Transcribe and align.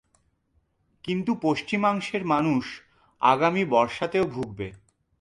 কিন্তু 1.03 1.31
পশ্চিমাংশের 1.41 2.23
মানুষ 2.25 2.63
আগামী 3.21 3.63
বর্ষাতেও 3.65 4.25
ভুগবে। 4.27 4.67